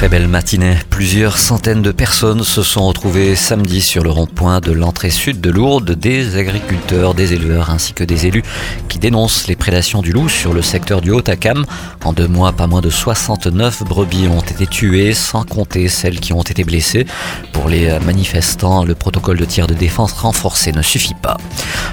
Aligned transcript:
Très 0.00 0.08
belle 0.08 0.28
matinée. 0.28 0.78
Plusieurs 0.88 1.36
centaines 1.36 1.82
de 1.82 1.92
personnes 1.92 2.42
se 2.42 2.62
sont 2.62 2.86
retrouvées 2.86 3.36
samedi 3.36 3.82
sur 3.82 4.02
le 4.02 4.08
rond-point 4.08 4.60
de 4.60 4.72
l'entrée 4.72 5.10
sud 5.10 5.42
de 5.42 5.50
Lourdes, 5.50 5.90
des 5.90 6.38
agriculteurs, 6.38 7.12
des 7.12 7.34
éleveurs 7.34 7.68
ainsi 7.68 7.92
que 7.92 8.02
des 8.02 8.26
élus 8.26 8.42
qui 8.88 8.98
dénoncent 8.98 9.46
les 9.46 9.56
prédations 9.56 10.00
du 10.00 10.12
loup 10.12 10.30
sur 10.30 10.54
le 10.54 10.62
secteur 10.62 11.02
du 11.02 11.10
Haut-Acam. 11.10 11.66
En 12.02 12.14
deux 12.14 12.28
mois, 12.28 12.52
pas 12.52 12.66
moins 12.66 12.80
de 12.80 12.88
69 12.88 13.82
brebis 13.82 14.26
ont 14.28 14.40
été 14.40 14.66
tuées, 14.66 15.12
sans 15.12 15.44
compter 15.44 15.86
celles 15.88 16.18
qui 16.18 16.32
ont 16.32 16.40
été 16.40 16.64
blessées. 16.64 17.04
Pour 17.52 17.68
les 17.68 17.98
manifestants, 17.98 18.86
le 18.86 18.94
protocole 18.94 19.36
de 19.36 19.44
tir 19.44 19.66
de 19.66 19.74
défense 19.74 20.12
renforcé 20.12 20.72
ne 20.72 20.80
suffit 20.80 21.12
pas. 21.12 21.36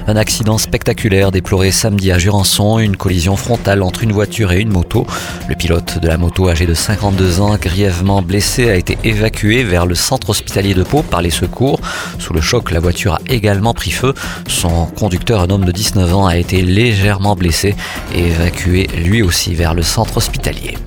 Un 0.06 0.16
accident 0.16 0.56
spectaculaire 0.56 1.30
déploré 1.30 1.72
samedi 1.72 2.10
à 2.10 2.18
Jurançon, 2.18 2.78
une 2.78 2.96
collision 2.96 3.36
frontale 3.36 3.82
entre 3.82 4.02
une 4.02 4.12
voiture 4.12 4.52
et 4.52 4.60
une 4.60 4.72
moto. 4.72 5.06
Le 5.46 5.54
pilote 5.54 5.98
de 5.98 6.08
la 6.08 6.16
moto 6.16 6.48
âgé 6.48 6.64
de 6.64 6.72
52 6.72 7.42
ans, 7.42 7.58
grièvement 7.60 7.97
blessé 8.22 8.70
a 8.70 8.76
été 8.76 8.98
évacué 9.04 9.64
vers 9.64 9.86
le 9.86 9.94
centre 9.94 10.30
hospitalier 10.30 10.74
de 10.74 10.82
Pau 10.82 11.02
par 11.02 11.22
les 11.22 11.30
secours. 11.30 11.80
Sous 12.18 12.32
le 12.32 12.40
choc, 12.40 12.70
la 12.70 12.80
voiture 12.80 13.14
a 13.14 13.20
également 13.28 13.74
pris 13.74 13.90
feu. 13.90 14.14
Son 14.46 14.86
conducteur, 14.86 15.40
un 15.42 15.50
homme 15.50 15.64
de 15.64 15.72
19 15.72 16.14
ans, 16.14 16.26
a 16.26 16.36
été 16.36 16.62
légèrement 16.62 17.36
blessé 17.36 17.74
et 18.14 18.28
évacué 18.28 18.88
lui 19.04 19.22
aussi 19.22 19.54
vers 19.54 19.74
le 19.74 19.82
centre 19.82 20.16
hospitalier. 20.16 20.78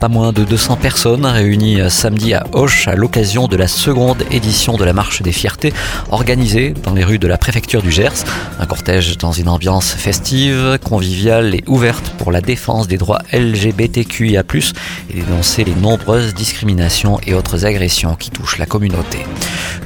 Pas 0.00 0.08
moins 0.08 0.32
de 0.32 0.44
200 0.44 0.76
personnes 0.76 1.24
réunies 1.24 1.78
samedi 1.88 2.34
à 2.34 2.46
Auch 2.52 2.86
à 2.86 2.94
l'occasion 2.94 3.48
de 3.48 3.56
la 3.56 3.66
seconde 3.66 4.22
édition 4.30 4.76
de 4.76 4.84
la 4.84 4.92
Marche 4.92 5.22
des 5.22 5.32
Fiertés 5.32 5.72
organisée 6.10 6.74
dans 6.82 6.92
les 6.92 7.04
rues 7.04 7.18
de 7.18 7.26
la 7.26 7.38
préfecture 7.38 7.80
du 7.80 7.90
Gers. 7.90 8.24
Un 8.58 8.66
cortège 8.66 9.16
dans 9.16 9.32
une 9.32 9.48
ambiance 9.48 9.92
festive, 9.92 10.78
conviviale 10.84 11.54
et 11.54 11.64
ouverte 11.66 12.12
pour 12.18 12.30
la 12.30 12.42
défense 12.42 12.88
des 12.88 12.98
droits 12.98 13.20
LGBTQIA+, 13.32 14.42
et 15.10 15.14
dénoncer 15.14 15.64
les 15.64 15.74
nombreuses 15.74 16.34
discriminations 16.34 16.55
et 17.22 17.34
autres 17.34 17.66
agressions 17.66 18.16
qui 18.16 18.30
touchent 18.30 18.58
la 18.58 18.66
communauté. 18.66 19.18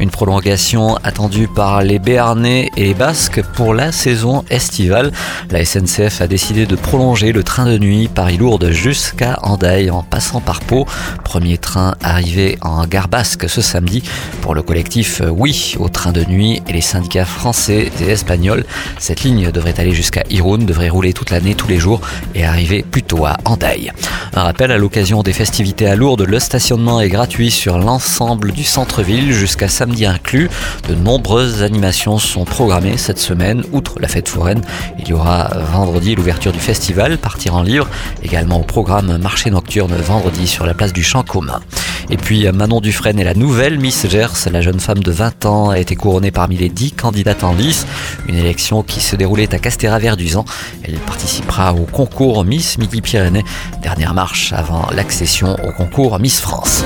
Une 0.00 0.10
prolongation 0.10 0.96
attendue 1.04 1.46
par 1.46 1.82
les 1.82 1.98
Béarnais 1.98 2.70
et 2.78 2.84
les 2.84 2.94
Basques 2.94 3.42
pour 3.54 3.74
la 3.74 3.92
saison 3.92 4.44
estivale. 4.48 5.12
La 5.50 5.62
SNCF 5.62 6.22
a 6.22 6.26
décidé 6.26 6.64
de 6.64 6.74
prolonger 6.74 7.32
le 7.32 7.42
train 7.42 7.66
de 7.66 7.76
nuit 7.76 8.08
Paris-Lourdes 8.08 8.70
jusqu'à 8.70 9.38
Andaille 9.42 9.90
en 9.90 10.02
passant 10.02 10.40
par 10.40 10.60
Pau. 10.60 10.86
Premier 11.22 11.58
train 11.58 11.96
arrivé 12.02 12.56
en 12.62 12.86
gare 12.86 13.08
basque 13.08 13.46
ce 13.46 13.60
samedi 13.60 14.02
pour 14.40 14.54
le 14.54 14.62
collectif 14.62 15.20
Oui 15.30 15.74
au 15.78 15.90
train 15.90 16.12
de 16.12 16.24
nuit 16.24 16.62
et 16.66 16.72
les 16.72 16.80
syndicats 16.80 17.26
français 17.26 17.92
et 18.00 18.04
espagnols. 18.04 18.64
Cette 18.98 19.22
ligne 19.22 19.50
devrait 19.50 19.78
aller 19.78 19.92
jusqu'à 19.92 20.22
Irun, 20.30 20.58
devrait 20.58 20.88
rouler 20.88 21.12
toute 21.12 21.30
l'année, 21.30 21.54
tous 21.54 21.68
les 21.68 21.78
jours 21.78 22.00
et 22.34 22.46
arriver 22.46 22.82
plutôt 22.90 23.26
à 23.26 23.36
Andaille. 23.44 23.92
Un 24.32 24.44
rappel 24.44 24.72
à 24.72 24.78
l'occasion 24.78 25.22
des 25.22 25.34
festivités 25.34 25.86
à 25.86 25.94
Lourdes, 25.94 26.22
le 26.22 26.38
stationnement 26.38 27.02
est 27.02 27.10
gratuit 27.10 27.50
sur 27.50 27.78
l'ensemble 27.78 28.52
du 28.52 28.64
centre-ville 28.64 29.32
jusqu'à 29.32 29.68
samedi 29.90 30.06
inclus. 30.06 30.48
De 30.88 30.94
nombreuses 30.94 31.62
animations 31.62 32.18
sont 32.18 32.44
programmées 32.44 32.96
cette 32.96 33.18
semaine. 33.18 33.64
Outre 33.72 33.98
la 33.98 34.06
fête 34.06 34.28
foraine, 34.28 34.62
il 35.00 35.08
y 35.08 35.12
aura 35.12 35.50
vendredi 35.72 36.14
l'ouverture 36.14 36.52
du 36.52 36.60
festival 36.60 37.18
Partir 37.18 37.56
en 37.56 37.62
livre, 37.62 37.88
également 38.22 38.60
au 38.60 38.62
programme 38.62 39.18
marché 39.18 39.50
nocturne 39.50 39.92
vendredi 39.94 40.46
sur 40.46 40.64
la 40.64 40.74
place 40.74 40.92
du 40.92 41.02
Champ 41.02 41.24
commun. 41.24 41.60
Et 42.08 42.16
puis 42.16 42.46
Manon 42.52 42.80
Dufresne 42.80 43.18
est 43.18 43.24
la 43.24 43.34
nouvelle 43.34 43.78
Miss 43.78 44.06
Gers. 44.08 44.48
La 44.52 44.60
jeune 44.60 44.80
femme 44.80 45.00
de 45.00 45.10
20 45.10 45.46
ans 45.46 45.70
a 45.70 45.78
été 45.78 45.96
couronnée 45.96 46.30
parmi 46.30 46.56
les 46.56 46.68
10 46.68 46.92
candidates 46.92 47.42
en 47.42 47.52
lice. 47.52 47.86
Une 48.28 48.36
élection 48.36 48.82
qui 48.82 49.00
se 49.00 49.16
déroulait 49.16 49.52
à 49.54 49.58
Castéra-Verduzan. 49.58 50.44
Elle 50.84 50.98
participera 50.98 51.72
au 51.74 51.86
concours 51.86 52.44
Miss 52.44 52.78
Midi-Pyrénées, 52.78 53.44
dernière 53.82 54.14
marche 54.14 54.52
avant 54.52 54.88
l'accession 54.94 55.56
au 55.64 55.72
concours 55.72 56.18
Miss 56.20 56.40
France. 56.40 56.84